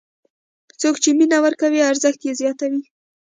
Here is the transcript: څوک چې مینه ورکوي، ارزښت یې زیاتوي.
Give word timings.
څوک 0.81 0.95
چې 1.03 1.09
مینه 1.17 1.37
ورکوي، 1.45 1.81
ارزښت 1.91 2.19
یې 2.27 2.33
زیاتوي. 2.41 2.83